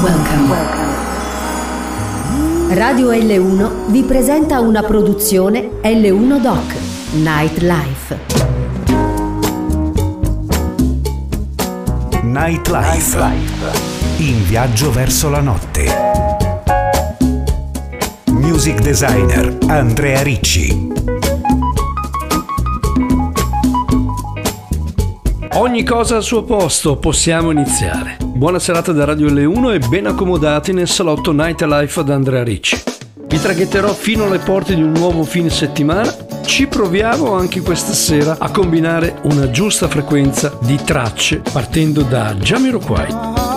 Welcome. 0.00 0.48
Welcome. 0.48 0.96
Radio 2.74 3.10
L1 3.10 3.90
vi 3.90 4.02
presenta 4.02 4.60
una 4.60 4.84
produzione 4.84 5.80
L1 5.82 6.40
Doc 6.40 6.76
Nightlife. 7.14 8.18
Nightlife. 12.22 13.24
In 14.18 14.44
viaggio 14.44 14.92
verso 14.92 15.30
la 15.30 15.40
notte. 15.40 15.86
Music 18.30 18.80
designer 18.80 19.58
Andrea 19.66 20.22
Ricci. 20.22 20.92
Ogni 25.54 25.82
cosa 25.82 26.16
al 26.16 26.22
suo 26.22 26.44
posto, 26.44 26.98
possiamo 26.98 27.50
iniziare. 27.50 28.17
Buona 28.38 28.60
serata 28.60 28.92
da 28.92 29.04
Radio 29.04 29.26
L1 29.26 29.74
e 29.74 29.88
ben 29.88 30.06
accomodati 30.06 30.72
nel 30.72 30.86
salotto 30.86 31.32
Night 31.32 31.60
Nightlife 31.60 31.98
ad 31.98 32.08
Andrea 32.08 32.44
Ricci. 32.44 32.80
Vi 33.26 33.40
traghetterò 33.40 33.92
fino 33.92 34.26
alle 34.26 34.38
porte 34.38 34.76
di 34.76 34.80
un 34.80 34.92
nuovo 34.92 35.24
fine 35.24 35.50
settimana. 35.50 36.14
Ci 36.44 36.68
proviamo 36.68 37.32
anche 37.32 37.60
questa 37.62 37.92
sera 37.92 38.36
a 38.38 38.52
combinare 38.52 39.18
una 39.24 39.50
giusta 39.50 39.88
frequenza 39.88 40.56
di 40.62 40.76
tracce 40.76 41.42
partendo 41.52 42.02
da 42.02 42.32
Jamiroquai. 42.36 43.47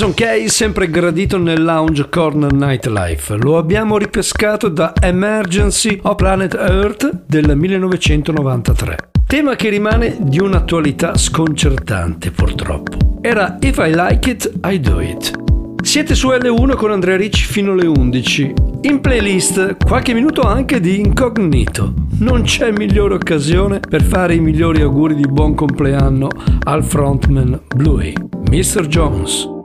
Jason 0.00 0.14
Kay 0.14 0.48
sempre 0.48 0.88
gradito 0.88 1.36
nel 1.36 1.62
lounge 1.62 2.08
Corner 2.08 2.54
Nightlife. 2.54 3.36
Lo 3.36 3.58
abbiamo 3.58 3.98
ripescato 3.98 4.70
da 4.70 4.94
Emergency 4.98 5.98
of 6.04 6.14
Planet 6.14 6.54
Earth 6.54 7.24
del 7.26 7.54
1993. 7.54 8.96
Tema 9.26 9.56
che 9.56 9.68
rimane 9.68 10.16
di 10.18 10.40
un'attualità 10.40 11.18
sconcertante 11.18 12.30
purtroppo. 12.30 13.18
Era 13.20 13.58
If 13.60 13.76
I 13.76 13.92
Like 13.94 14.30
It, 14.30 14.50
I 14.64 14.80
Do 14.80 15.00
It. 15.00 15.32
Siete 15.82 16.14
su 16.14 16.28
L1 16.28 16.76
con 16.76 16.92
Andrea 16.92 17.18
Ricci 17.18 17.44
fino 17.44 17.72
alle 17.72 17.86
11. 17.86 18.54
In 18.80 19.02
playlist 19.02 19.84
qualche 19.84 20.14
minuto 20.14 20.40
anche 20.40 20.80
di 20.80 20.98
incognito. 20.98 21.92
Non 22.20 22.44
c'è 22.44 22.70
migliore 22.70 23.16
occasione 23.16 23.80
per 23.80 24.02
fare 24.02 24.32
i 24.32 24.40
migliori 24.40 24.80
auguri 24.80 25.14
di 25.14 25.26
buon 25.28 25.54
compleanno 25.54 26.28
al 26.64 26.82
frontman 26.82 27.60
Bluey, 27.76 28.14
Mr. 28.50 28.86
Jones. 28.86 29.58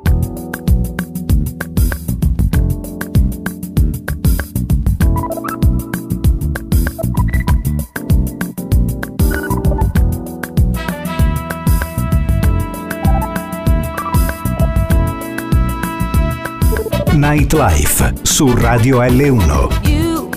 Nightlife 17.25 18.13
su 18.21 18.53
Radio 18.55 19.01
L1. 19.01 19.89
You 19.89 20.29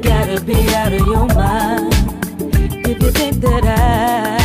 gotta 0.00 0.40
be 0.40 0.54
out 0.72 0.92
of 0.92 1.04
your 1.04 1.26
mind 1.34 1.92
if 2.86 3.02
you 3.02 3.10
think 3.10 3.40
that 3.40 3.64
I 3.64 4.41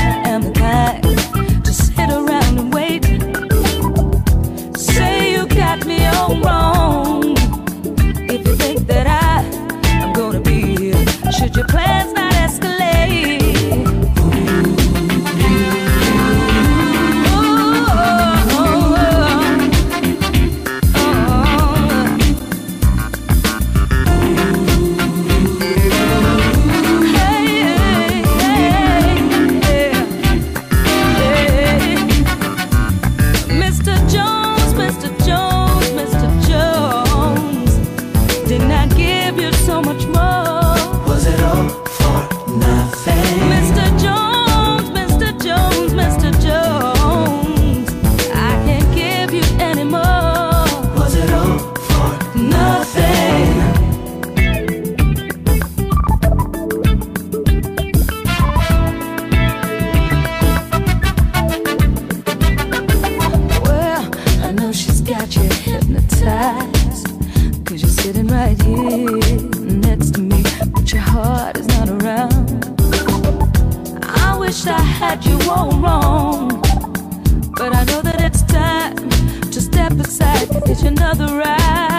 another 81.09 81.37
ride. 81.37 81.96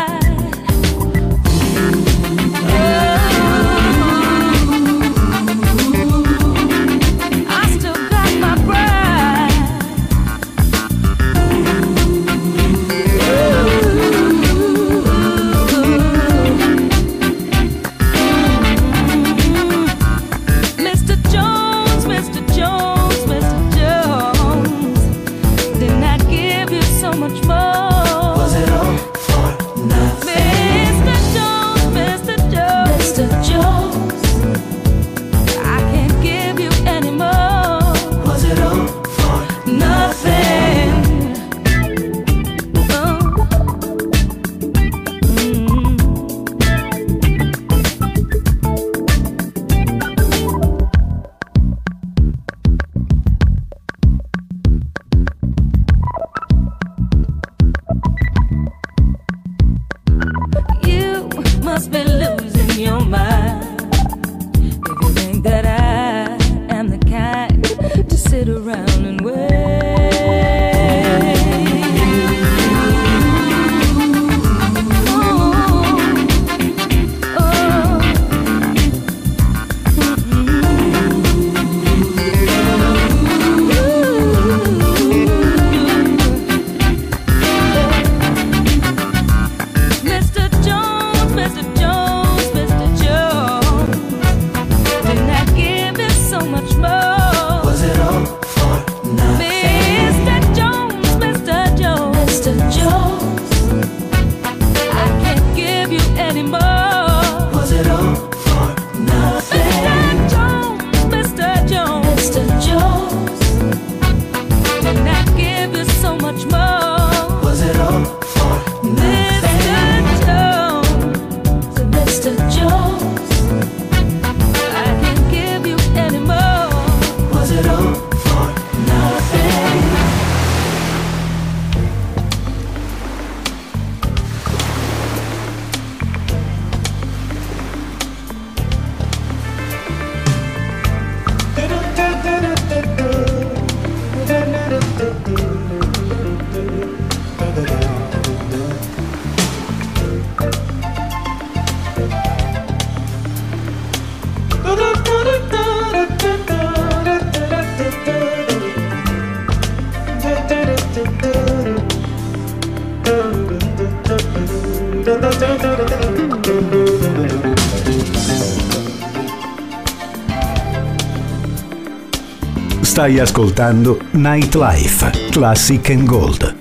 Stai 173.08 173.20
ascoltando 173.20 173.98
Nightlife, 174.10 175.30
Classic 175.30 175.88
and 175.88 176.06
Gold. 176.06 176.57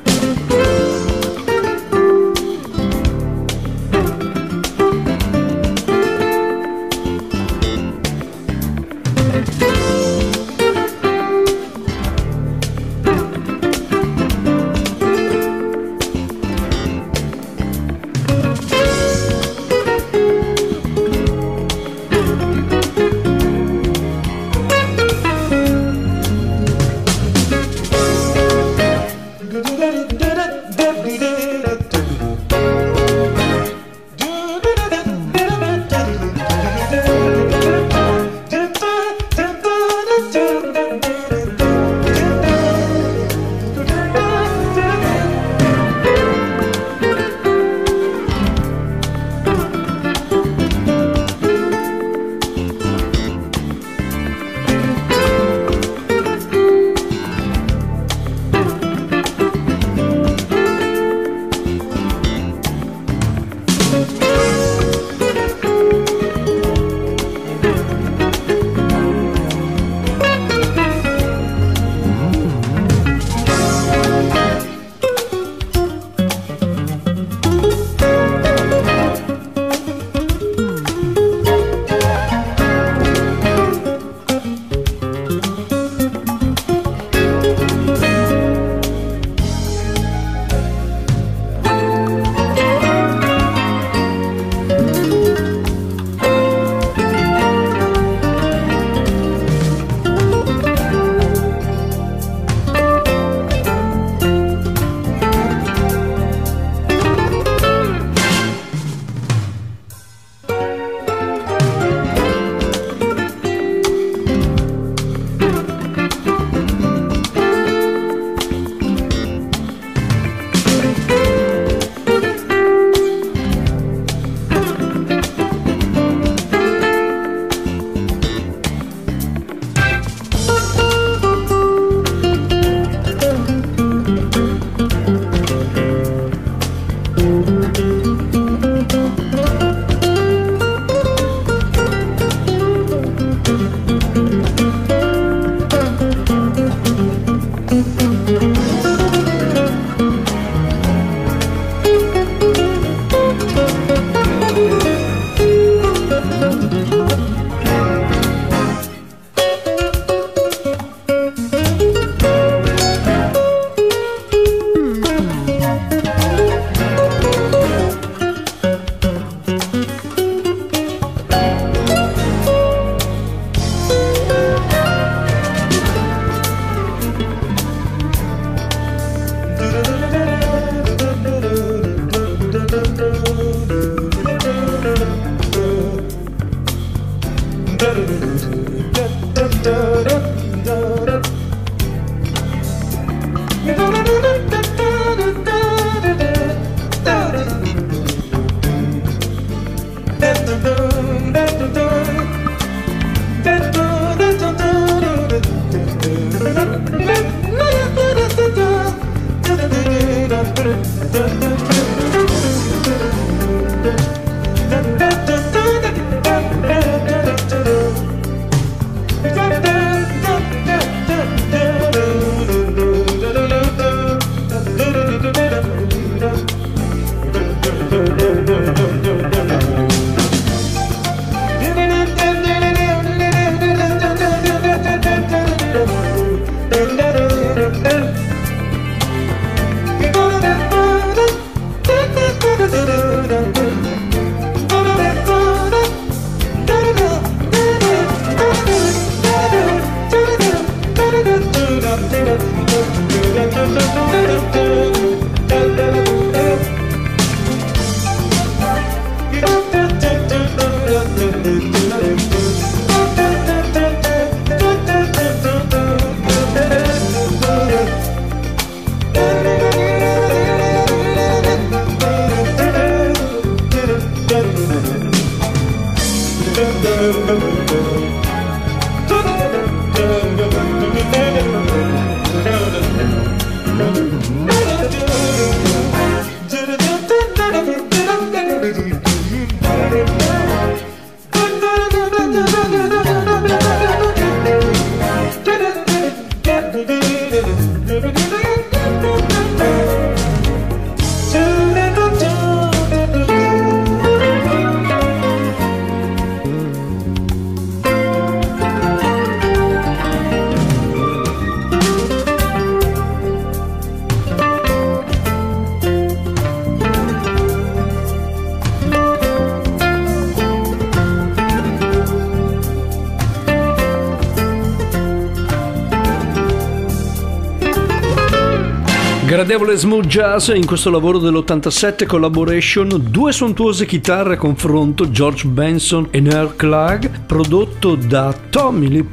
L'amorevole 329.57 329.81
Smooth 329.81 330.05
Jazz 330.05 330.47
in 330.49 330.67
questo 330.67 330.91
lavoro 330.91 331.17
dell'87 331.17 332.05
Collaboration, 332.05 333.07
due 333.09 333.31
sontuose 333.31 333.87
chitarre 333.87 334.35
a 334.35 334.37
confronto 334.37 335.09
George 335.09 335.47
Benson 335.47 336.09
e 336.11 336.19
Nerd 336.19 336.55
Clark, 336.55 337.21
prodotto 337.25 337.95
da 337.95 338.35
Tommy 338.51 338.87
Lee 338.87 339.05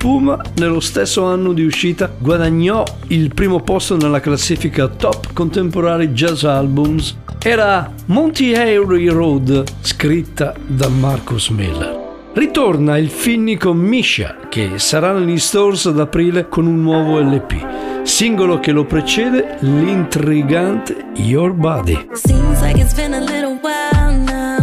nello 0.56 0.80
stesso 0.80 1.24
anno 1.24 1.54
di 1.54 1.64
uscita, 1.64 2.14
guadagnò 2.18 2.84
il 3.06 3.32
primo 3.32 3.60
posto 3.60 3.96
nella 3.96 4.20
classifica 4.20 4.86
Top 4.86 5.32
Contemporary 5.32 6.08
Jazz 6.08 6.42
Albums. 6.44 7.16
Era 7.38 7.90
Monty 8.06 8.52
Harry 8.52 9.08
Road, 9.08 9.64
scritta 9.80 10.52
da 10.66 10.88
Marcus 10.88 11.48
Miller. 11.48 12.02
Ritorna 12.34 12.98
il 12.98 13.08
finnico 13.08 13.72
Misha, 13.72 14.36
che 14.50 14.72
sarà 14.76 15.12
negli 15.12 15.38
stores 15.38 15.86
ad 15.86 15.98
aprile 15.98 16.50
con 16.50 16.66
un 16.66 16.82
nuovo 16.82 17.18
LP. 17.18 17.93
Singolo 18.04 18.60
che 18.60 18.70
lo 18.70 18.84
precede, 18.84 19.56
l'intrigante 19.60 21.06
Your 21.14 21.52
Body. 21.52 22.08
Seems 22.12 22.60
like 22.60 22.78
it's 22.78 22.94
been 22.94 23.14
a 23.14 23.20
little 23.20 23.58
while 23.60 24.12
now. 24.12 24.58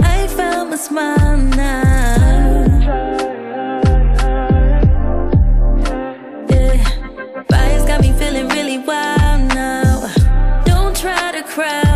I 0.00 0.26
found 0.28 0.70
my 0.70 0.76
smile 0.76 1.36
now. 1.36 2.64
Yeah. 6.48 7.44
Bias 7.48 7.84
got 7.84 8.00
me 8.00 8.12
feeling 8.16 8.48
really 8.48 8.78
wild 8.78 9.52
now. 9.52 10.08
Don't 10.64 10.96
try 10.96 11.32
to 11.32 11.42
cry. 11.42 11.91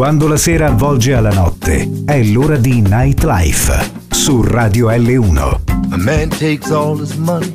Quando 0.00 0.28
la 0.28 0.38
sera 0.38 0.68
avvolge 0.68 1.12
alla 1.12 1.30
notte, 1.30 2.04
è 2.06 2.22
l'ora 2.22 2.56
di 2.56 2.80
Nightlife 2.80 4.06
su 4.08 4.40
Radio 4.40 4.88
L1. 4.88 5.60
A 5.90 5.96
man 5.98 6.30
takes 6.30 6.70
all 6.70 6.98
his 6.98 7.12
money, 7.16 7.52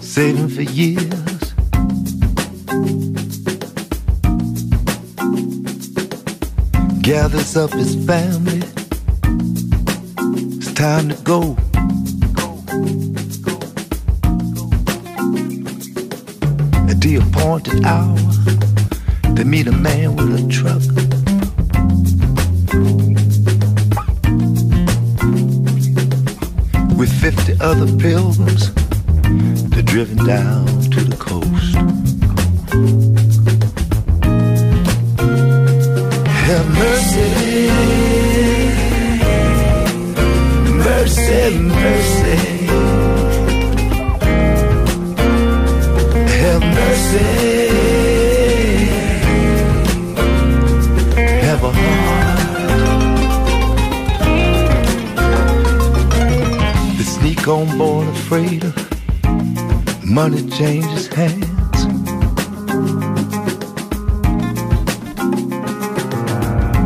saving 0.00 0.48
for 0.48 0.62
years. 0.62 1.54
Gathers 7.02 7.54
up 7.54 7.72
his 7.72 7.94
family. 8.04 8.64
It's 10.56 10.72
time 10.72 11.06
to 11.10 11.16
go. 11.22 11.54
At 16.88 16.98
the 16.98 17.18
appointed 17.18 17.84
hour. 17.84 18.75
They 19.36 19.44
meet 19.44 19.66
a 19.66 19.72
man 19.72 20.16
with 20.16 20.30
a 20.34 20.48
truck. 20.48 20.80
With 26.96 27.12
50 27.20 27.56
other 27.60 27.86
pilgrims, 27.98 28.72
they're 29.68 29.82
driven 29.82 30.24
down 30.24 30.55
money 60.28 60.50
changes 60.50 61.06
hands. 61.06 61.80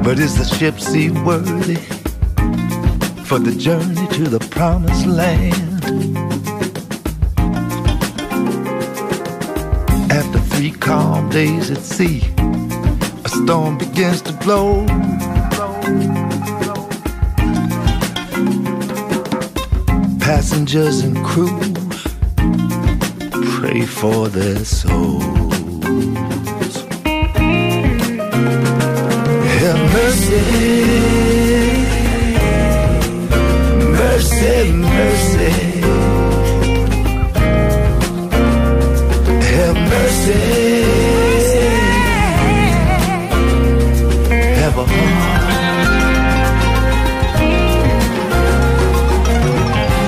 But 0.05 0.19
is 0.19 0.37
the 0.37 0.45
ship 0.45 0.79
seaworthy 0.79 1.77
for 3.25 3.39
the 3.39 3.55
journey 3.57 4.07
to 4.09 4.25
the 4.29 4.41
promised 4.51 5.07
land? 5.07 5.85
After 10.13 10.39
three 10.51 10.73
calm 10.73 11.31
days 11.31 11.71
at 11.71 11.79
sea, 11.79 12.21
a 13.25 13.29
storm 13.31 13.79
begins 13.79 14.21
to 14.23 14.35
blow. 14.35 14.85
Passengers 20.19 21.01
and 21.01 21.17
crew 21.25 21.90
pray 23.61 23.83
for 23.83 24.27
their 24.29 24.65
souls. 24.65 25.23
Have 29.61 29.83
mercy, 29.97 30.45
mercy, 34.01 34.73
mercy. 34.97 35.53
Have 39.53 39.79
mercy. 39.95 40.41
Have 44.61 44.77
a 44.79 44.87
heart. 44.95 45.51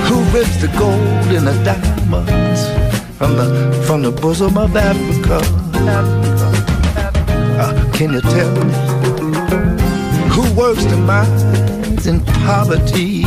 Who 0.08 0.16
rips 0.36 0.56
the 0.62 0.70
gold 0.78 1.28
and 1.36 1.46
the 1.46 1.56
diamonds 1.68 2.81
from 3.22 3.36
the 3.36 3.84
from 3.86 4.02
the 4.02 4.10
bosom 4.10 4.58
of 4.58 4.74
Africa? 4.74 5.38
Uh, 7.62 7.72
can 7.94 8.12
you 8.14 8.20
tell 8.20 8.50
me 8.66 8.74
who 10.34 10.42
works 10.60 10.84
the 10.86 10.96
mines 10.96 12.08
in 12.08 12.18
poverty 12.46 13.22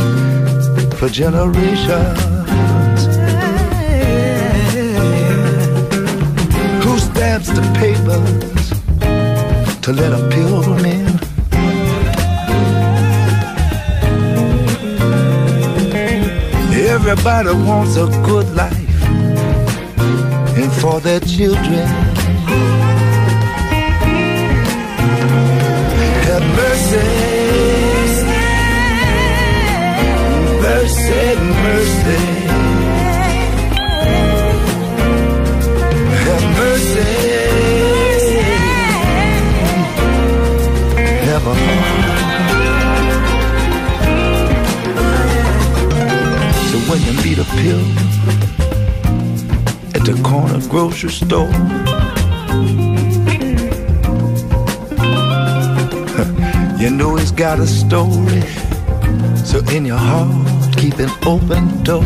for 0.98 1.08
generations? 1.08 2.20
Who 6.84 6.98
stamps 6.98 7.48
the 7.58 7.64
papers 7.80 8.68
to 9.80 9.92
let 9.94 10.12
a 10.12 10.28
pilgrim 10.28 10.84
in? 10.84 11.06
Everybody 16.94 17.54
wants 17.64 17.96
a 17.96 18.06
good 18.26 18.54
life 18.54 18.85
for 20.90 21.00
their 21.00 21.18
children. 21.20 21.86
Have 26.26 26.46
mercy, 26.60 27.06
mercy, 30.66 31.24
mercy. 31.66 32.22
Have 36.26 36.46
mercy, 36.60 37.12
have 41.28 41.44
a 41.46 41.54
heart. 41.64 42.16
So 46.70 46.76
when 46.88 47.00
you 47.06 47.12
meet 47.24 47.38
a 47.38 47.44
the 47.44 48.05
corner 50.26 50.60
grocery 50.68 51.10
store, 51.10 51.46
you 56.80 56.90
know 56.90 57.14
he's 57.14 57.30
got 57.30 57.60
a 57.60 57.66
story. 57.66 58.42
So 59.44 59.60
in 59.72 59.84
your 59.84 59.98
heart, 59.98 60.76
keep 60.76 60.98
an 60.98 61.10
open 61.24 61.84
door. 61.84 62.02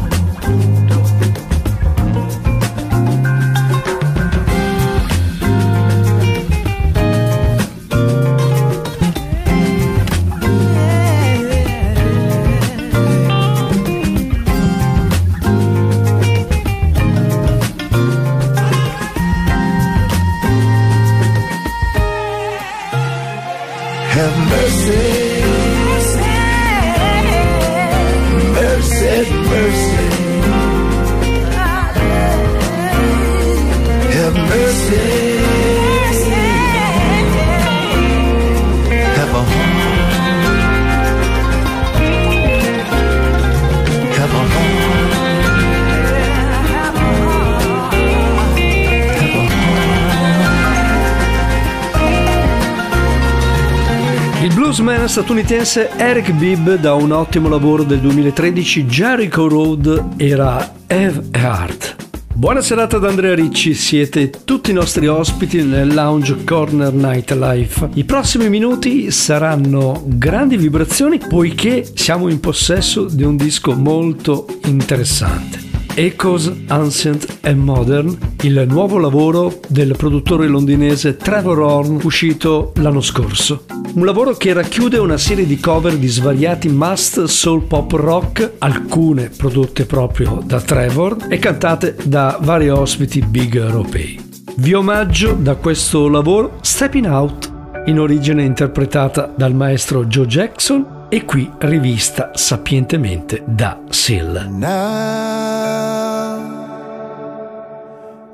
Statunitense 55.21 55.91
Eric 55.99 56.33
Bibb 56.33 56.77
da 56.77 56.95
un 56.95 57.11
ottimo 57.11 57.51
lavoro 57.51 57.83
del 57.83 58.01
2013 58.01 58.87
Jericho 58.87 59.49
Road 59.49 60.15
era 60.17 60.57
Have 60.87 61.25
Heart. 61.33 61.97
Buona 62.33 62.63
serata 62.63 62.97
da 62.97 63.09
Andrea 63.09 63.35
Ricci, 63.35 63.75
siete 63.75 64.31
tutti 64.31 64.71
i 64.71 64.73
nostri 64.73 65.09
ospiti 65.09 65.63
nel 65.63 65.93
Lounge 65.93 66.43
Corner 66.43 66.91
Nightlife. 66.95 67.91
I 67.95 68.05
prossimi 68.05 68.49
minuti 68.49 69.11
saranno 69.11 70.03
grandi 70.07 70.57
vibrazioni 70.57 71.19
poiché 71.19 71.87
siamo 71.93 72.29
in 72.29 72.41
possesso 72.41 73.05
di 73.05 73.23
un 73.23 73.37
disco 73.37 73.75
molto 73.75 74.47
interessante. 74.65 75.59
Echoes 75.97 76.51
Ancient 76.69 77.41
and 77.43 77.59
Modern, 77.63 78.17
il 78.41 78.65
nuovo 78.67 78.97
lavoro 78.97 79.61
del 79.69 79.95
produttore 79.99 80.49
londinese 80.49 81.19
Trevor 81.19 81.59
Horn 81.59 82.01
uscito 82.05 82.73
l'anno 82.77 83.03
scorso. 83.03 83.80
Un 83.93 84.05
lavoro 84.05 84.35
che 84.35 84.53
racchiude 84.53 84.99
una 84.99 85.19
serie 85.19 85.45
di 85.47 85.59
cover 85.59 85.97
di 85.97 86.07
svariati 86.07 86.69
must 86.69 87.25
soul 87.25 87.65
pop 87.65 87.91
rock, 87.93 88.53
alcune 88.59 89.31
prodotte 89.31 89.85
proprio 89.85 90.41
da 90.45 90.61
Trevor 90.61 91.27
e 91.29 91.39
cantate 91.39 91.97
da 92.05 92.39
vari 92.41 92.69
ospiti 92.69 93.21
big 93.21 93.57
europei. 93.57 94.19
Vi 94.57 94.73
omaggio 94.75 95.33
da 95.33 95.57
questo 95.57 96.09
lavoro 96.09 96.59
Stepping 96.61 97.07
Out, 97.07 97.53
in 97.87 97.99
origine 97.99 98.45
interpretata 98.45 99.33
dal 99.37 99.55
maestro 99.55 100.05
Joe 100.05 100.27
Jackson 100.27 101.07
e 101.09 101.25
qui 101.25 101.51
rivista 101.59 102.31
sapientemente 102.35 103.43
da 103.45 103.81
Seal. 103.89 104.47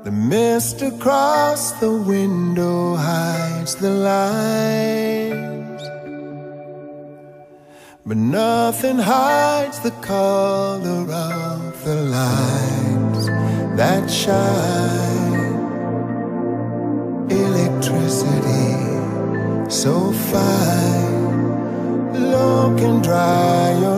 The 0.07 0.13
mist 0.13 0.81
across 0.81 1.73
the 1.81 1.91
window 1.91 2.95
hides 2.95 3.75
the 3.75 3.89
light, 3.89 5.81
but 8.05 8.15
nothing 8.15 8.99
hides 8.99 9.79
the 9.81 9.91
color 9.99 11.11
of 11.11 11.83
the 11.83 11.95
lights 12.19 13.25
that 13.75 14.09
shine. 14.09 15.43
Electricity 17.29 18.65
so 19.69 20.13
fine. 20.31 22.13
Look 22.31 22.79
and 22.79 23.03
dry 23.03 23.77
your 23.81 23.96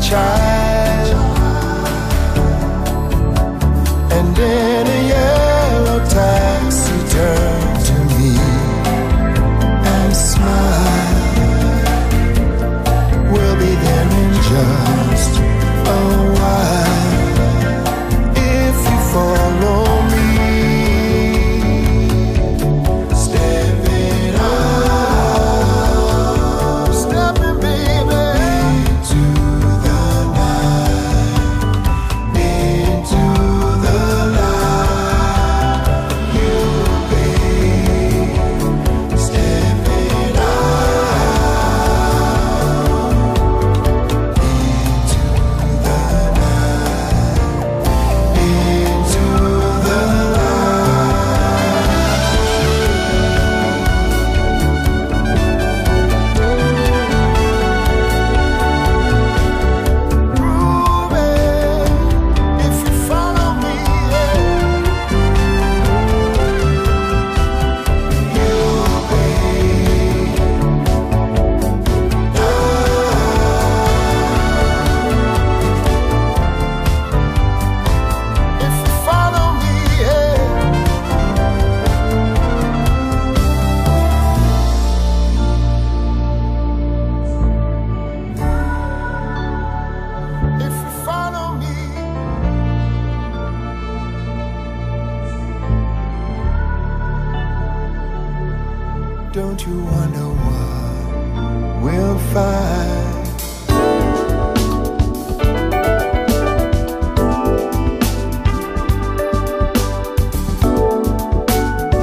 child 0.00 0.51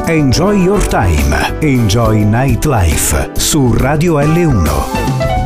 Enjoy 0.10 0.56
Your 0.56 0.82
Time, 0.90 1.36
Enjoy 1.62 2.26
Nightlife 2.26 3.30
su 3.36 3.72
Radio 3.74 4.20
L1. 4.20 5.39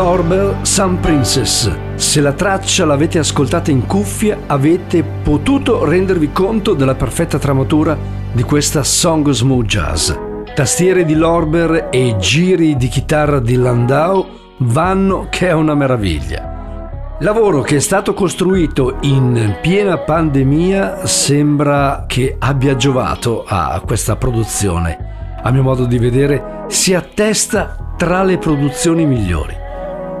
Lorber, 0.00 0.56
Sun 0.62 0.98
Princess. 0.98 1.70
Se 1.96 2.22
la 2.22 2.32
traccia 2.32 2.86
l'avete 2.86 3.18
ascoltata 3.18 3.70
in 3.70 3.84
cuffia, 3.84 4.38
avete 4.46 5.02
potuto 5.02 5.84
rendervi 5.84 6.32
conto 6.32 6.72
della 6.72 6.94
perfetta 6.94 7.38
tramatura 7.38 7.94
di 8.32 8.42
questa 8.42 8.82
song 8.82 9.28
smooth 9.28 9.66
jazz. 9.66 10.10
Tastiere 10.54 11.04
di 11.04 11.12
Lorber 11.12 11.88
e 11.90 12.16
giri 12.16 12.78
di 12.78 12.88
chitarra 12.88 13.40
di 13.40 13.56
Landau 13.56 14.26
vanno 14.60 15.26
che 15.28 15.48
è 15.48 15.52
una 15.52 15.74
meraviglia. 15.74 17.18
Lavoro 17.18 17.60
che 17.60 17.76
è 17.76 17.80
stato 17.80 18.14
costruito 18.14 18.96
in 19.02 19.58
piena 19.60 19.98
pandemia 19.98 21.04
sembra 21.04 22.06
che 22.08 22.36
abbia 22.38 22.74
giovato 22.74 23.44
a 23.46 23.78
questa 23.84 24.16
produzione. 24.16 25.36
A 25.42 25.50
mio 25.50 25.62
modo 25.62 25.84
di 25.84 25.98
vedere 25.98 26.64
si 26.68 26.94
attesta 26.94 27.92
tra 27.98 28.22
le 28.22 28.38
produzioni 28.38 29.04
migliori. 29.04 29.68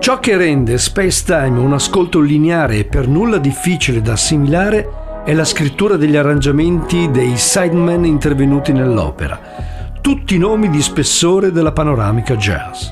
Ciò 0.00 0.18
che 0.18 0.38
rende 0.38 0.78
Space 0.78 1.24
Time 1.26 1.58
un 1.58 1.74
ascolto 1.74 2.20
lineare 2.20 2.78
e 2.78 2.84
per 2.86 3.06
nulla 3.06 3.36
difficile 3.36 4.00
da 4.00 4.12
assimilare 4.12 5.22
è 5.26 5.34
la 5.34 5.44
scrittura 5.44 5.96
degli 5.96 6.16
arrangiamenti 6.16 7.10
dei 7.10 7.36
sidemen 7.36 8.06
intervenuti 8.06 8.72
nell'opera, 8.72 9.38
tutti 10.00 10.38
nomi 10.38 10.70
di 10.70 10.80
spessore 10.80 11.52
della 11.52 11.72
panoramica 11.72 12.34
jazz. 12.36 12.88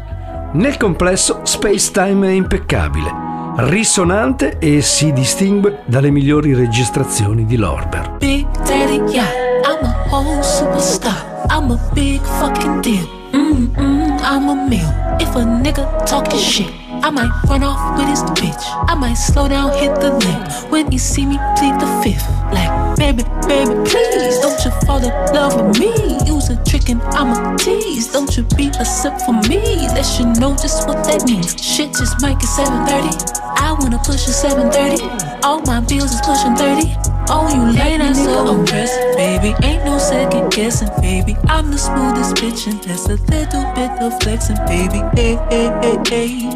Nel 0.53 0.77
complesso 0.77 1.41
Space 1.45 1.91
Time 1.93 2.29
è 2.29 2.33
impeccabile, 2.33 3.11
risonante 3.57 4.59
e 4.59 4.83
si 4.83 5.11
distingue 5.15 5.79
dalle 5.87 6.11
migliori 6.11 6.53
registrazioni 6.53 7.47
di 7.47 7.57
Lorber. 7.57 8.17
Big 8.19 8.47
Daddy, 8.67 9.01
yeah, 9.11 9.25
I'm 9.65 9.83
a 9.83 10.05
whole 10.11 10.43
superstar. 10.43 11.47
I'm 11.49 11.71
a 11.71 11.91
big 11.95 12.21
fucking 12.21 12.83
deal. 12.83 13.09
Mm-mm, 13.33 14.19
I'm 14.21 14.51
a 14.51 14.67
meal. 14.69 14.93
If 15.19 15.35
a 15.35 15.43
nigga 15.43 16.05
talking 16.05 16.39
shit, 16.39 16.71
I 17.03 17.11
might 17.11 17.31
run 17.49 17.63
off 17.63 17.99
with 17.99 18.09
his 18.09 18.23
bitch. 18.39 18.65
I 18.89 18.95
might 18.95 19.15
slow 19.15 19.49
down, 19.49 19.73
hit 19.79 19.95
the 20.01 20.13
lick. 20.15 20.71
When 20.71 20.91
you 20.91 20.99
see 20.99 21.25
me, 21.27 21.39
plead 21.57 21.75
the 21.81 21.89
fifth. 22.03 22.27
Like, 22.53 22.97
baby, 22.97 23.23
baby, 23.47 23.75
please 23.89 24.39
don't 24.41 24.59
you 24.65 24.71
fall 24.87 25.03
in 25.03 25.13
love 25.35 25.55
with 25.61 25.79
me. 25.79 25.93
Use 26.27 26.51
a 26.51 26.57
trick 26.65 26.89
and 26.89 27.03
I'm 27.15 27.55
a 27.55 27.59
tease. 27.59 28.13
Don't 28.13 28.37
you 28.37 28.43
be 28.57 28.69
a 28.79 28.85
sip 28.85 29.19
for 29.21 29.33
me. 29.49 29.89
Let 29.89 30.19
you 30.19 30.27
know 30.41 30.57
just 30.57 30.89
what 30.89 31.05
that 31.05 31.25
means. 31.25 31.55
Shit 31.63 31.95
just 31.95 32.21
might 32.21 32.39
get 32.41 32.49
730. 32.49 33.17
I 33.41 33.77
wanna 33.79 33.99
push 33.99 34.27
a 34.27 34.33
730. 34.33 35.05
All 35.45 35.61
my 35.63 35.81
bills 35.81 36.13
is 36.13 36.21
pushing 36.21 36.57
30. 36.57 37.18
Oh, 37.31 37.47
you 37.55 37.61
late 37.77 38.01
and 38.01 38.17
so 38.17 38.55
impressive, 38.55 39.15
baby. 39.15 39.55
Ain't 39.63 39.85
no 39.85 39.99
second 39.99 40.51
guessing, 40.51 40.89
baby. 41.03 41.37
I'm 41.47 41.71
the 41.71 41.77
smoothest 41.77 42.37
bitch, 42.37 42.67
and 42.67 42.83
there's 42.83 43.05
a 43.05 43.17
little 43.29 43.65
bit 43.75 43.91
of 44.01 44.19
flexing, 44.23 44.57
baby. 44.65 45.03
Hey, 45.15 45.37
hey, 45.51 45.69
hey, 45.83 45.99
hey. 46.09 46.49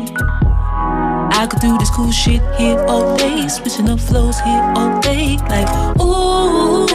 I 1.34 1.46
could 1.46 1.60
do 1.60 1.76
this 1.76 1.90
cool 1.90 2.10
shit 2.10 2.40
here 2.56 2.78
all 2.88 3.14
day, 3.18 3.46
switching 3.48 3.90
up 3.90 4.00
flows 4.00 4.38
here 4.40 4.72
all 4.74 4.98
day. 5.02 5.36
Like, 5.50 5.68
ooh, 6.00 6.86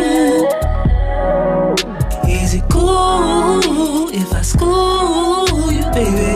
is 2.28 2.56
it 2.56 2.64
cool 2.72 4.10
if 4.10 4.34
I 4.34 4.42
school 4.42 5.72
you, 5.72 5.86
baby? 5.94 6.34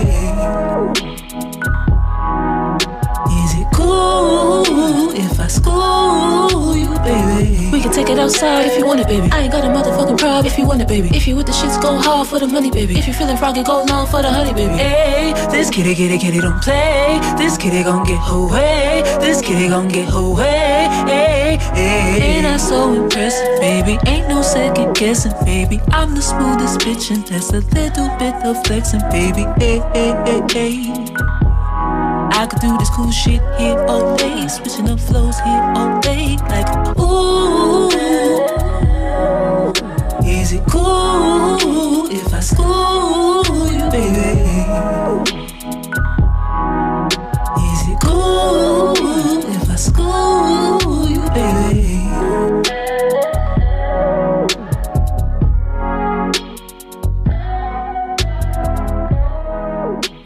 Is 3.41 3.53
it 3.59 3.67
cool 3.73 5.09
if 5.15 5.39
I 5.39 5.47
school 5.47 6.20
can 7.91 8.05
take 8.05 8.13
it 8.13 8.19
outside 8.19 8.65
if 8.65 8.77
you 8.77 8.85
want 8.85 8.99
it, 8.99 9.07
baby. 9.07 9.27
I 9.31 9.41
ain't 9.41 9.51
got 9.51 9.63
a 9.63 9.67
motherfucking 9.67 10.17
problem 10.17 10.45
if 10.45 10.57
you 10.57 10.65
want 10.65 10.81
it, 10.81 10.87
baby. 10.87 11.09
If 11.13 11.27
you 11.27 11.35
with 11.35 11.45
the 11.45 11.51
shits, 11.51 11.81
go 11.81 11.97
hard 11.97 12.27
for 12.27 12.39
the 12.39 12.47
money, 12.47 12.71
baby. 12.71 12.97
If 12.97 13.07
you 13.07 13.13
feeling 13.13 13.37
froggy, 13.37 13.63
go 13.63 13.83
long 13.83 14.07
for 14.07 14.21
the 14.21 14.29
honey, 14.29 14.53
baby. 14.53 14.73
Hey, 14.73 15.33
this 15.51 15.69
kitty, 15.69 15.95
kitty, 15.95 16.17
kitty 16.17 16.39
don't 16.39 16.61
play. 16.61 17.19
This 17.37 17.57
kitty 17.57 17.83
gon' 17.83 18.05
get 18.05 18.19
her 18.19 18.47
way. 18.47 19.01
This 19.19 19.41
kitty 19.41 19.67
gon' 19.67 19.87
get 19.87 20.09
her 20.09 20.29
way. 20.29 20.87
Hey, 21.07 21.57
hey. 21.73 22.21
Ain't 22.21 22.45
I 22.45 22.57
so 22.57 22.93
impressive, 22.93 23.59
baby? 23.59 23.97
Ain't 24.07 24.27
no 24.29 24.41
second 24.41 24.95
guessing, 24.95 25.33
baby. 25.45 25.79
I'm 25.91 26.15
the 26.15 26.21
smoothest 26.21 26.79
bitch, 26.79 27.11
and 27.11 27.25
there's 27.27 27.49
a 27.49 27.61
little 27.75 28.09
bit 28.17 28.35
of 28.45 28.63
flexing, 28.65 29.01
baby. 29.11 29.43
Hey, 29.59 29.79
hey, 29.93 30.13
hey, 30.25 30.41
hey. 30.51 31.40
I 32.33 32.47
could 32.47 32.59
do 32.59 32.77
this 32.77 32.89
cool 32.89 33.11
shit 33.11 33.41
here 33.57 33.77
all 33.87 34.15
day, 34.15 34.47
switching 34.47 34.89
up 34.89 34.99
flows 34.99 35.37
here 35.39 35.73
all 35.75 35.99
day. 35.99 36.37
Like, 36.49 36.97
ooh, 36.97 37.89
is 40.25 40.53
it 40.53 40.63
cool 40.69 42.09
if 42.09 42.33
I 42.33 42.39
school 42.39 43.43
you, 43.71 43.89
baby? 43.91 44.40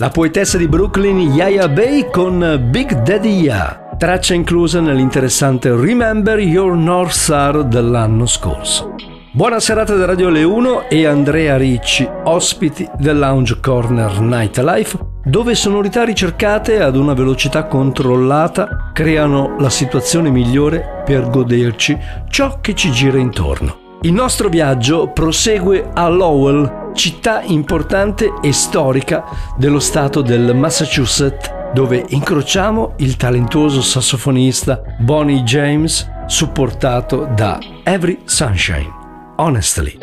La 0.06 0.12
poetessa 0.12 0.60
di 0.60 0.68
Brooklyn 0.68 1.20
Yaya 1.20 1.68
Bay 1.68 2.12
con 2.12 2.68
Big 2.70 3.02
Daddy 3.02 3.42
Ya, 3.42 3.96
traccia 3.98 4.36
inclusa 4.36 4.80
nell'interessante 4.80 5.76
Remember 5.76 6.38
Your 6.38 6.76
North 6.76 7.14
Star 7.14 7.64
dell'anno 7.64 8.28
scorso. 8.28 8.94
Buona 9.32 9.60
serata 9.60 9.96
da 9.96 10.06
Radio 10.06 10.30
Le 10.30 10.44
1 10.44 10.90
e 10.90 11.08
Andrea 11.08 11.58
Ricci, 11.58 12.08
ospiti 12.26 12.88
del 13.00 13.18
Lounge 13.18 13.60
Corner 13.60 14.20
Nightlife, 14.22 15.00
dove 15.24 15.56
sonorità 15.56 16.04
ricercate 16.04 16.84
ad 16.84 16.96
una 16.96 17.16
velocità 17.16 17.66
controllata 17.66 18.92
creano 18.94 19.56
la 19.58 19.72
situazione 19.72 20.30
migliore 20.30 21.02
per 21.04 21.32
goderci 21.32 21.98
ciò 22.30 22.60
che 22.62 22.76
ci 22.76 22.92
gira 22.92 23.18
intorno. 23.18 23.98
Il 24.02 24.14
nostro 24.14 24.50
viaggio 24.50 25.08
prosegue 25.08 25.90
a 25.92 26.08
Lowell, 26.10 26.85
città 26.96 27.42
importante 27.44 28.34
e 28.42 28.52
storica 28.52 29.24
dello 29.56 29.80
stato 29.80 30.22
del 30.22 30.56
Massachusetts, 30.56 31.52
dove 31.74 32.04
incrociamo 32.08 32.94
il 32.98 33.18
talentuoso 33.18 33.82
sassofonista 33.82 34.82
Bonnie 34.98 35.44
James, 35.44 36.10
supportato 36.26 37.30
da 37.36 37.60
Every 37.84 38.22
Sunshine. 38.26 38.92
Honestly. 39.36 39.98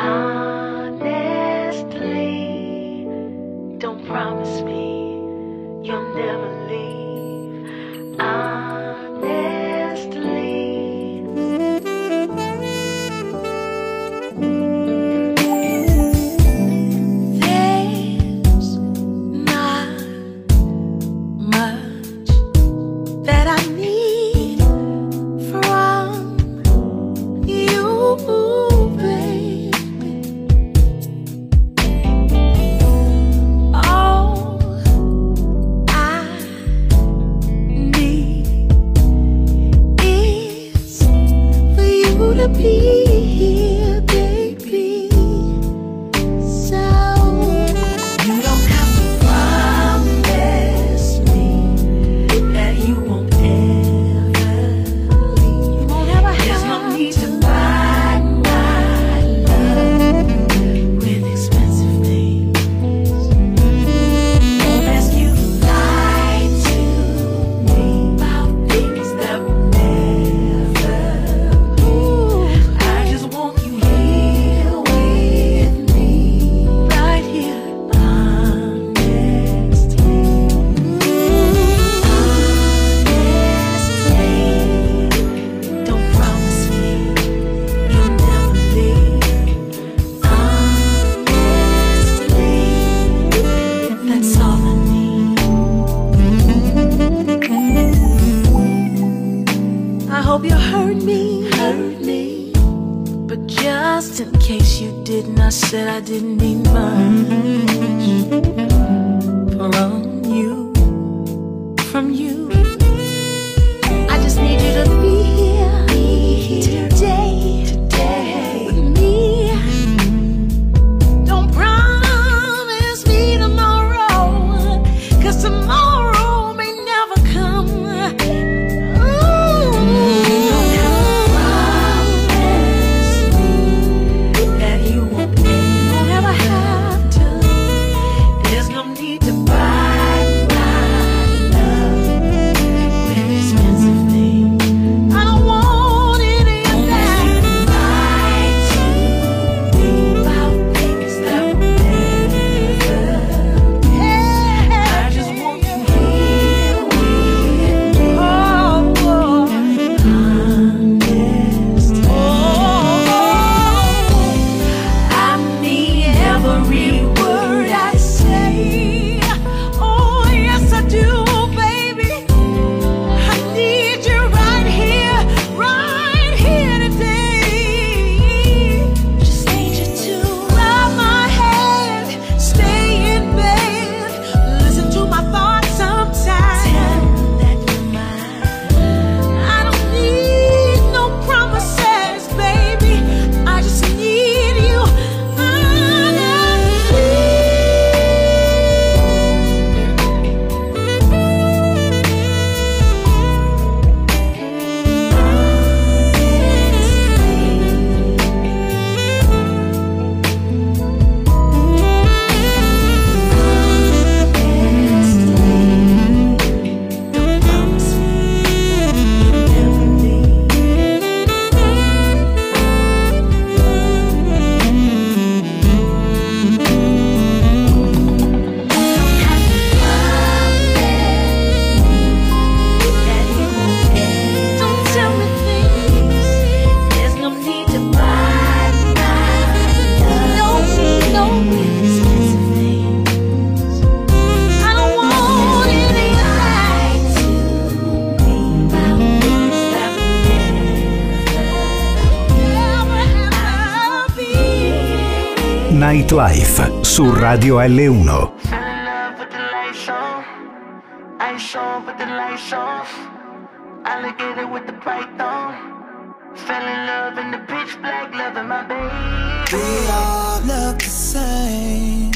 Black, 267.81 268.13
loving 268.13 268.49
my 268.49 268.63
baby. 268.65 269.57
We 269.57 269.89
all 269.89 270.41
the 270.41 270.79
same. 270.81 272.13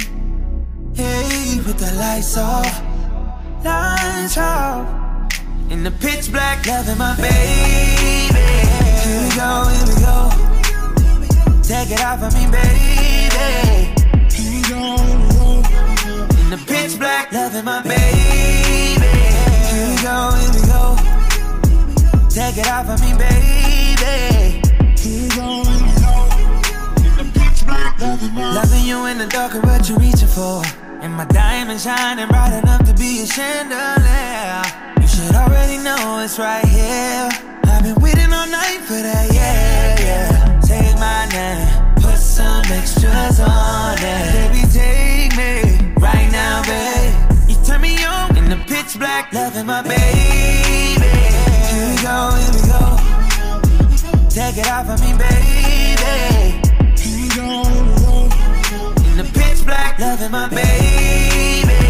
Hey, 0.95 1.57
with 1.65 1.79
the 1.79 1.93
lights 1.97 2.37
off, 2.37 2.83
lights 3.65 4.37
off. 4.37 4.87
In 5.71 5.83
the 5.83 5.91
pitch 5.91 6.31
black, 6.31 6.67
loving 6.67 6.99
my 6.99 7.17
baby. 7.17 8.37
Here 9.01 9.23
we 9.23 9.37
go, 9.37 9.65
here 9.73 9.87
we 9.89 10.01
go. 10.05 10.46
Take 11.67 11.91
it 11.91 12.01
off 12.05 12.23
of 12.23 12.33
me, 12.33 12.47
baby. 12.47 13.27
In 16.41 16.51
the 16.51 16.65
pitch 16.65 16.97
black, 16.97 17.33
loving 17.33 17.65
my 17.65 17.83
baby. 17.83 19.03
Here 19.67 19.89
we 19.91 19.97
go, 20.01 20.31
here 20.39 20.53
we 20.55 20.63
go. 20.71 20.95
Take 22.31 22.59
it 22.59 22.69
off 22.71 22.89
of 22.89 23.01
me, 23.03 23.15
baby. 23.19 24.63
Here 24.97 25.23
we 25.23 25.29
go. 25.35 25.65
Loving 28.55 28.85
you 28.85 29.07
in 29.07 29.19
the 29.19 29.27
dark 29.29 29.57
is 29.57 29.63
what 29.63 29.89
you're 29.89 29.99
reaching 29.99 30.29
for. 30.29 30.63
And 31.03 31.15
my 31.15 31.25
diamond 31.25 31.81
shining 31.81 32.29
bright 32.29 32.63
enough 32.63 32.85
to 32.85 32.95
be 32.95 33.23
a 33.23 33.27
chandelier. 33.27 34.63
You 35.01 35.09
should 35.09 35.35
already 35.35 35.79
know 35.79 36.21
it's 36.23 36.39
right 36.39 36.65
here. 36.65 37.29
I've 37.65 37.83
been 37.83 37.97
waiting 37.97 38.33
all 38.33 38.47
night 38.47 38.83
for 38.87 39.03
that, 39.03 39.35
yeah, 39.35 39.99
yeah. 39.99 40.36
Name, 41.37 41.69
put 41.97 42.17
some 42.17 42.65
extras 42.65 43.41
on 43.41 43.99
it. 43.99 44.33
Baby, 44.33 44.63
take 44.73 45.37
me 45.37 45.93
right 46.01 46.31
now, 46.33 46.63
babe. 46.63 47.13
You 47.47 47.57
turn 47.63 47.83
me 47.83 48.03
on 48.07 48.35
in 48.39 48.49
the 48.49 48.57
pitch 48.67 48.99
black, 48.99 49.35
loving 49.35 49.67
my 49.67 49.83
baby. 49.83 51.13
Here 51.69 51.89
we 51.91 51.97
go, 52.01 52.17
here 52.41 52.53
we 52.57 52.63
go. 52.73 52.85
Take 54.31 54.57
it 54.57 54.69
off 54.71 54.89
of 54.89 54.99
me, 55.05 55.13
baby. 55.13 56.17
Here 57.03 57.19
we 57.21 57.29
go. 57.37 57.65
In 59.11 59.17
the 59.21 59.29
pitch 59.35 59.63
black, 59.67 59.99
loving 59.99 60.31
my 60.31 60.49
baby. 60.49 61.81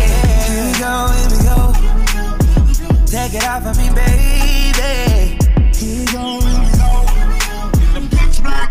Here 0.48 0.64
we 0.66 0.72
go, 0.82 0.94
here 1.14 1.30
we 1.30 1.38
go. 1.46 1.58
Take 3.06 3.34
it 3.34 3.44
off 3.44 3.64
of 3.64 3.76
me, 3.78 3.90
baby. 3.94 5.38
Here 5.72 5.98
we 6.00 6.04
go. 6.12 6.45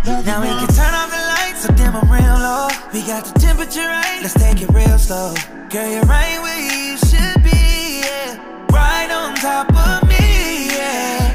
Now 0.06 0.42
we 0.42 0.48
can 0.48 0.68
turn 0.68 0.94
off 0.94 1.10
the 1.10 1.18
lights 1.18 1.66
so 1.66 1.74
dim 1.74 1.96
I'm 1.96 2.10
real 2.12 2.38
low. 2.38 2.68
We 2.94 3.02
got 3.02 3.26
the 3.26 3.40
temperature 3.40 3.82
right, 3.82 4.20
let's 4.22 4.34
take 4.34 4.62
it 4.62 4.70
real 4.70 4.98
slow. 5.00 5.34
Girl, 5.70 5.90
you're 5.90 6.06
right 6.06 6.40
where 6.42 6.62
you 6.62 6.98
should 6.98 7.42
be, 7.42 8.06
yeah. 8.06 8.38
Right 8.70 9.10
on 9.10 9.36
top 9.36 9.70
of 9.74 10.08
me, 10.08 10.70
yeah. 10.70 11.34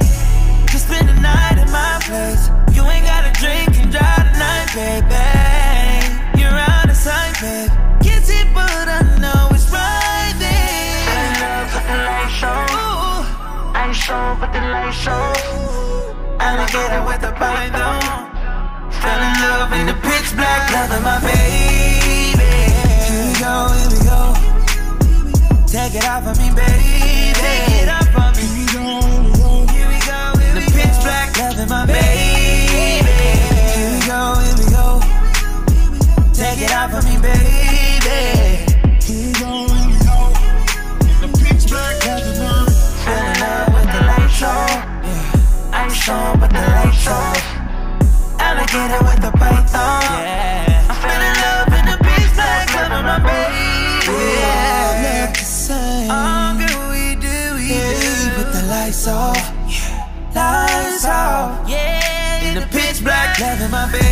Just 0.70 0.86
spend 0.86 1.08
the 1.08 1.14
night 1.14 1.58
at 1.58 1.68
my 1.70 1.98
place. 2.06 2.48
You 2.74 2.86
ain't 2.86 3.06
gotta 3.06 3.32
drink 3.40 3.74
and 3.80 3.90
drive 3.90 4.22
tonight, 4.32 4.70
baby. 4.78 6.40
You're 6.40 6.54
out 6.54 6.88
of 6.88 6.96
sight, 6.96 7.34
babe. 7.42 7.70
Gets 8.02 8.30
it, 8.30 8.46
but 8.54 8.70
I 8.70 9.02
know 9.18 9.50
it's 9.50 9.68
right 9.70 10.34
there. 10.38 11.10
In 11.18 11.32
love 11.42 11.74
with 11.74 11.86
the 11.90 11.98
on. 12.46 12.70
Ooh. 12.78 13.80
Ice 13.90 14.10
on, 14.10 14.38
but 14.38 14.52
the 14.52 14.60
lights 14.60 15.06
off. 15.08 16.40
Alligator 16.40 17.02
with 17.04 17.20
the 17.20 17.32
python. 17.32 18.29
Fell 19.02 19.22
in 19.28 19.34
love 19.40 19.72
in 19.72 19.86
the 19.86 19.94
pitch 19.94 20.28
black, 20.36 20.70
loving 20.72 21.02
my 21.02 21.18
baby. 21.20 22.50
Here 23.08 23.26
we 23.26 23.34
go, 23.40 23.54
here 23.78 23.90
we 23.94 24.00
go. 24.10 24.20
Take 25.66 25.94
it 25.94 26.04
off 26.06 26.26
of 26.26 26.36
me, 26.38 26.48
baby. 26.54 27.32
Take 27.34 27.82
it 27.82 27.88
off 27.88 27.99
loving 63.40 63.70
my 63.70 63.86
baby. 63.90 64.08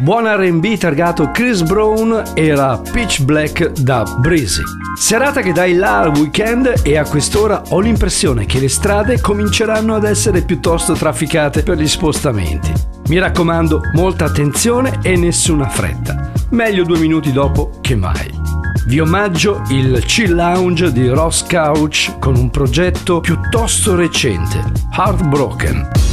Buon 0.00 0.26
RB 0.26 0.76
targato 0.78 1.30
Chris 1.32 1.62
Brown 1.62 2.22
era 2.34 2.78
Pitch 2.78 3.22
Black 3.22 3.72
da 3.80 4.04
Breezy. 4.20 4.62
Serata 4.96 5.40
che 5.42 5.52
dà 5.52 5.64
il 5.64 5.78
là 5.78 6.00
al 6.00 6.16
weekend 6.16 6.80
e 6.82 6.96
a 6.96 7.04
quest'ora 7.04 7.62
ho 7.68 7.80
l'impressione 7.80 8.46
che 8.46 8.58
le 8.58 8.68
strade 8.68 9.20
cominceranno 9.20 9.94
ad 9.94 10.04
essere 10.04 10.42
piuttosto 10.42 10.94
trafficate 10.94 11.62
per 11.62 11.78
gli 11.78 11.88
spostamenti. 11.88 12.72
Mi 13.08 13.18
raccomando, 13.18 13.80
molta 13.92 14.24
attenzione 14.26 14.98
e 15.02 15.16
nessuna 15.16 15.68
fretta. 15.68 16.30
Meglio 16.50 16.84
due 16.84 16.98
minuti 16.98 17.32
dopo 17.32 17.78
che 17.80 17.94
mai. 17.94 18.47
Vi 18.88 19.00
omaggio 19.00 19.64
il 19.68 20.02
Chill 20.06 20.34
Lounge 20.34 20.90
di 20.92 21.08
Ross 21.08 21.46
Couch 21.46 22.18
con 22.18 22.36
un 22.36 22.48
progetto 22.48 23.20
piuttosto 23.20 23.94
recente, 23.94 24.64
Heartbroken. 24.90 26.07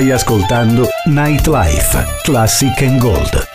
Stai 0.00 0.12
ascoltando 0.12 0.88
Nightlife 1.04 2.22
Classic 2.22 2.80
and 2.80 2.98
Gold. 2.98 3.49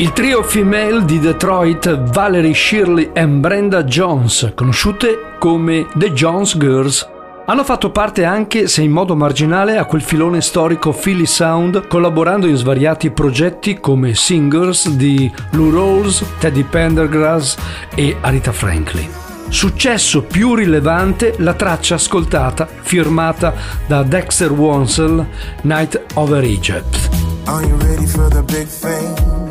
Il 0.00 0.12
trio 0.12 0.44
female 0.44 1.04
di 1.04 1.18
Detroit, 1.18 2.12
Valerie 2.12 2.54
Shirley 2.54 3.10
e 3.12 3.26
Brenda 3.26 3.82
Jones, 3.82 4.52
conosciute 4.54 5.34
come 5.40 5.88
The 5.94 6.12
Jones 6.12 6.56
Girls, 6.56 7.04
hanno 7.46 7.64
fatto 7.64 7.90
parte 7.90 8.24
anche, 8.24 8.68
se 8.68 8.82
in 8.82 8.92
modo 8.92 9.16
marginale, 9.16 9.76
a 9.76 9.86
quel 9.86 10.02
filone 10.02 10.40
storico 10.40 10.92
Philly 10.92 11.26
Sound, 11.26 11.88
collaborando 11.88 12.46
in 12.46 12.54
svariati 12.54 13.10
progetti 13.10 13.80
come 13.80 14.14
singers 14.14 14.88
di 14.90 15.28
Lou 15.50 15.72
Rawls, 15.72 16.24
Teddy 16.38 16.62
Pendergrass 16.62 17.56
e 17.96 18.18
Arita 18.20 18.52
Franklin. 18.52 19.08
Successo 19.48 20.22
più 20.22 20.54
rilevante 20.54 21.34
la 21.38 21.54
traccia 21.54 21.96
ascoltata 21.96 22.68
firmata 22.68 23.52
da 23.88 24.04
Dexter 24.04 24.52
Wansel, 24.52 25.26
Night 25.62 26.00
Over 26.14 26.44
Egypt. 26.44 27.08
Are 27.46 27.66
you 27.66 27.76
ready 27.80 28.06
for 28.06 28.28
the 28.28 28.42
big 28.42 28.68
thing? 28.68 29.47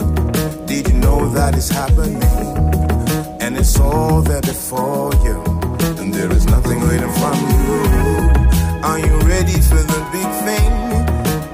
Did 0.78 0.90
you 0.90 1.00
know 1.00 1.28
that 1.30 1.56
it's 1.56 1.70
happening? 1.70 2.22
And 3.42 3.58
it's 3.58 3.80
all 3.80 4.22
there 4.22 4.42
before 4.42 5.12
you. 5.26 5.42
And 5.98 6.14
there 6.14 6.32
is 6.32 6.46
nothing 6.46 6.82
waiting 6.82 7.14
from 7.18 7.38
you. 7.50 7.82
Are 8.86 9.00
you 9.00 9.18
ready 9.26 9.60
for 9.60 9.82
the 9.82 10.02
big 10.14 10.30
thing? 10.46 10.72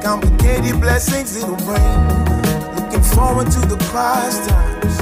Complicated 0.01 0.81
blessings 0.81 1.37
it'll 1.37 1.55
bring. 1.55 1.91
Looking 2.75 3.01
forward 3.15 3.49
to 3.51 3.61
the 3.61 3.77
prize 3.91 4.45
times. 4.45 4.97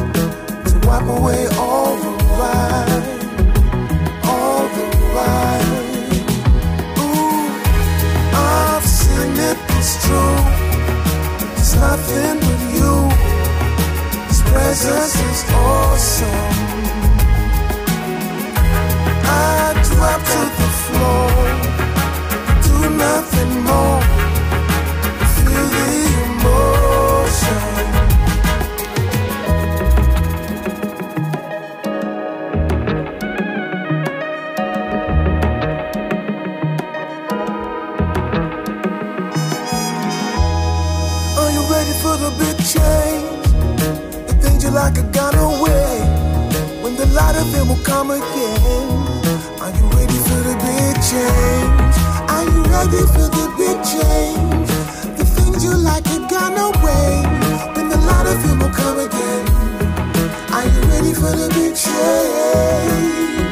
To 0.69 0.87
wipe 0.87 1.09
away 1.17 1.47
all 1.57 1.97
the 1.97 2.13
ride. 2.37 3.03
All 4.23 4.69
the 4.77 4.85
ride. 5.17 5.65
Ooh, 7.01 7.49
I've 8.37 8.85
seen 8.85 9.33
it, 9.49 9.57
it's 9.79 9.97
true. 10.05 10.37
It's 11.57 11.73
nothing 11.73 12.39
but 12.39 12.75
you. 12.75 13.10
Presence 14.51 15.15
is 15.15 15.43
awesome. 15.53 16.27
I 19.23 19.73
drop 19.87 20.21
to 20.31 20.41
the 20.59 20.69
floor, 20.83 21.29
do 22.65 22.75
nothing 22.97 23.51
more. 23.63 24.01
Feel 25.35 25.65
the 25.75 25.89
emotion. 26.27 27.61
Are 41.39 41.51
you 41.55 41.63
ready 41.73 41.93
for 42.03 42.15
the 42.17 42.31
big 42.37 42.57
change? 42.65 43.20
You 44.71 44.77
like 44.77 44.97
are 44.99 45.11
gone 45.11 45.35
away. 45.35 45.99
When 46.81 46.95
the 46.95 47.05
light 47.07 47.35
of 47.35 47.51
them 47.51 47.67
will 47.67 47.83
come 47.83 48.09
again. 48.09 48.87
Are 49.59 49.71
you 49.75 49.83
ready 49.99 50.19
for 50.27 50.39
the 50.47 50.55
big 50.63 50.95
change? 51.11 51.95
Are 52.31 52.45
you 52.47 52.63
ready 52.71 53.03
for 53.11 53.27
the 53.35 53.51
big 53.59 53.77
change? 53.83 54.71
The 55.17 55.25
things 55.25 55.65
you 55.65 55.75
like 55.75 56.07
are 56.15 56.25
gone 56.31 56.55
away. 56.55 57.19
When 57.75 57.89
the 57.89 57.97
light 57.97 58.27
of 58.31 58.41
them 58.47 58.59
will 58.59 58.71
come 58.71 58.99
again. 58.99 59.45
Are 60.55 60.63
you 60.63 60.81
ready 60.87 61.13
for 61.15 61.35
the 61.35 61.49
big 61.51 61.75
change? 61.75 63.51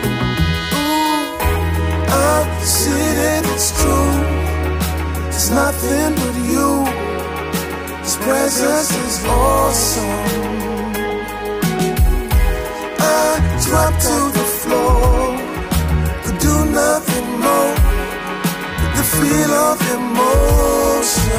Ooh, 0.72 1.20
I've 2.16 2.64
seen 2.64 3.18
it, 3.36 3.44
it's 3.56 3.76
true. 3.76 4.14
It's 5.28 5.50
nothing 5.50 6.16
but 6.16 6.36
you. 6.48 6.88
His 8.04 8.16
presence 8.16 8.96
is 8.96 9.26
awesome. 9.26 10.49
Of 19.72 19.82
emotion. 19.92 21.30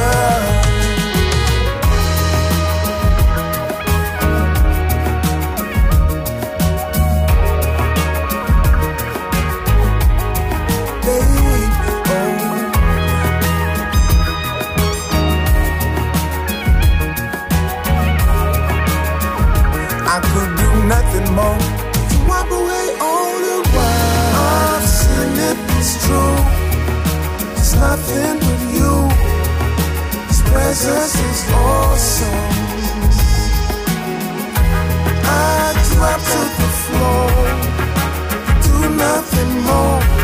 Nothing 28.11 28.39
but 28.41 28.61
you. 28.75 29.09
His 30.29 30.43
presence 30.43 31.15
is 31.15 31.53
awesome. 31.53 32.51
I 35.25 35.73
drop 35.93 36.21
to 36.33 36.43
the 36.59 36.71
floor, 36.83 37.29
do 38.63 38.97
nothing 38.97 39.51
more. 39.63 40.20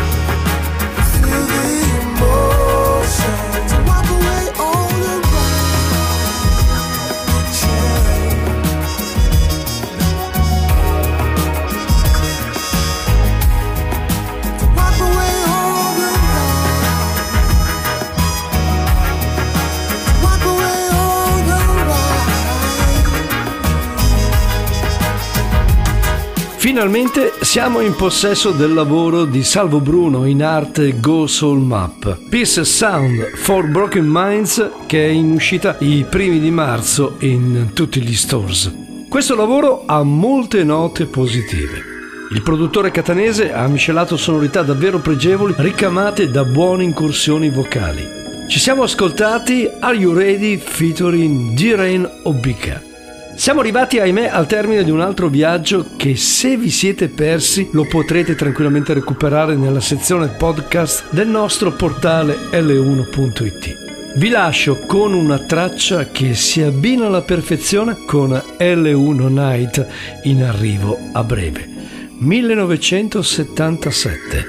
Finalmente 26.77 27.33
siamo 27.41 27.79
in 27.81 27.95
possesso 27.95 28.51
del 28.51 28.71
lavoro 28.71 29.25
di 29.25 29.41
Salvo 29.41 29.79
Bruno 29.79 30.25
in 30.27 30.43
arte 30.43 30.99
Go 30.99 31.25
Soul 31.25 31.59
Map. 31.59 32.29
Peace 32.29 32.63
Sound 32.65 33.31
for 33.33 33.65
Broken 33.65 34.05
Minds 34.07 34.69
che 34.85 35.07
è 35.07 35.09
in 35.09 35.31
uscita 35.31 35.77
i 35.79 36.05
primi 36.07 36.39
di 36.39 36.51
marzo 36.51 37.15
in 37.21 37.71
tutti 37.73 37.99
gli 37.99 38.13
stores. 38.13 38.71
Questo 39.09 39.35
lavoro 39.35 39.85
ha 39.87 40.03
molte 40.03 40.63
note 40.63 41.07
positive. 41.07 41.81
Il 42.29 42.43
produttore 42.43 42.91
catanese 42.91 43.51
ha 43.51 43.67
miscelato 43.67 44.15
sonorità 44.15 44.61
davvero 44.61 44.99
pregevoli 44.99 45.55
ricamate 45.57 46.29
da 46.29 46.43
buone 46.43 46.83
incursioni 46.83 47.49
vocali. 47.49 48.05
Ci 48.47 48.59
siamo 48.59 48.83
ascoltati 48.83 49.67
Are 49.79 49.97
You 49.97 50.13
Ready 50.13 50.57
featuring 50.57 51.55
G-Rain 51.55 52.07
Obika. 52.25 52.96
Siamo 53.37 53.59
arrivati, 53.59 53.99
ahimè, 53.99 54.29
al 54.29 54.47
termine 54.47 54.83
di 54.83 54.89
un 54.89 54.99
altro 54.99 55.29
viaggio 55.29 55.89
che 55.95 56.17
se 56.17 56.57
vi 56.57 56.71
siete 56.71 57.07
persi 57.07 57.69
lo 57.71 57.85
potrete 57.85 58.33
tranquillamente 58.33 58.95
recuperare 58.95 59.55
nella 59.55 59.79
sezione 59.79 60.29
podcast 60.29 61.11
del 61.11 61.27
nostro 61.27 61.71
portale 61.71 62.35
l1.it. 62.49 64.15
Vi 64.15 64.29
lascio 64.29 64.79
con 64.87 65.13
una 65.13 65.37
traccia 65.37 66.07
che 66.07 66.33
si 66.33 66.63
abbina 66.63 67.05
alla 67.05 67.21
perfezione 67.21 68.05
con 68.07 68.31
L1 68.31 69.31
Night 69.31 69.85
in 70.23 70.43
arrivo 70.43 70.97
a 71.11 71.23
breve. 71.23 71.69
1977. 72.17 74.45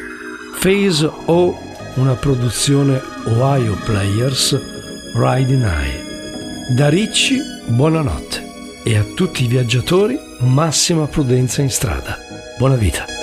Phase 0.59 1.11
O, 1.27 1.59
una 1.97 2.15
produzione 2.15 3.03
Ohio 3.25 3.77
Players, 3.85 4.59
Riding 5.15 5.63
High. 5.63 6.75
Da 6.75 6.89
Ricci, 6.89 7.39
buonanotte 7.67 8.48
e 8.89 8.97
a 8.97 9.05
tutti 9.05 9.45
i 9.45 9.49
viaggiatori 9.49 10.19
massima 10.39 11.07
prudenza 11.07 11.61
in 11.61 11.69
strada. 11.69 12.17
Buona 12.57 12.77
vita. 12.77 13.18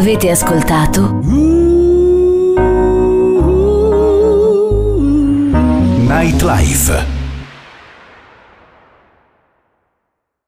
Avete 0.00 0.30
ascoltato 0.30 1.20
Nightlife. 6.08 7.09